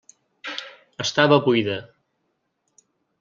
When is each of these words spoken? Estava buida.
Estava 1.05 1.39
buida. 1.49 1.77